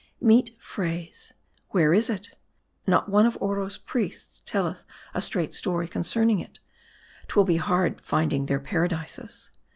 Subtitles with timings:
[0.19, 1.31] Meet phrase.
[1.69, 2.31] Where is it?
[2.87, 6.59] Not one of Oro's priests telleth a straight story concerning it;
[7.27, 9.51] 'twill be hard finding their paradises.